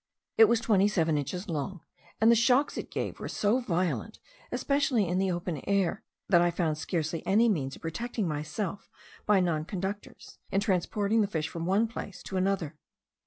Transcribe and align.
It 0.35 0.45
was 0.45 0.59
twenty 0.59 0.87
seven 0.87 1.15
inches 1.15 1.47
long; 1.47 1.81
and 2.19 2.31
the 2.31 2.35
shocks 2.35 2.75
it 2.75 2.89
gave 2.89 3.19
were 3.19 3.27
so 3.27 3.59
violent, 3.59 4.17
especially 4.51 5.07
in 5.07 5.19
the 5.19 5.29
open 5.29 5.61
air, 5.69 6.01
that 6.27 6.41
I 6.41 6.49
found 6.49 6.79
scarcely 6.79 7.23
any 7.23 7.47
means 7.47 7.75
of 7.75 7.83
protecting 7.83 8.27
myself 8.27 8.89
by 9.27 9.39
non 9.41 9.63
conductors, 9.63 10.39
in 10.51 10.59
transporting 10.59 11.21
the 11.21 11.27
fish 11.27 11.47
from 11.49 11.67
one 11.67 11.87
place 11.87 12.23
to 12.23 12.35
another. 12.37 12.79